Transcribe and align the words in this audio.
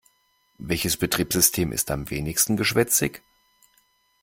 Welches 0.57 0.97
Betriebssystem 0.97 1.71
ist 1.71 1.91
am 1.91 2.09
wenigsten 2.09 2.57
geschwätzig? 2.57 3.21